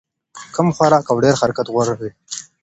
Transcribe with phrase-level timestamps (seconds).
[0.55, 2.09] کم خوراک او ډېر حرکت غوره دی.